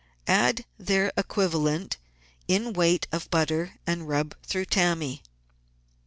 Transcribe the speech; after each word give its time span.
Add 0.25 0.65
their 0.79 1.13
equivalent 1.15 1.97
in 2.47 2.73
weight 2.73 3.05
of 3.11 3.29
butter 3.29 3.75
and 3.85 4.07
rub 4.09 4.33
through 4.41 4.65
tammy. 4.65 5.21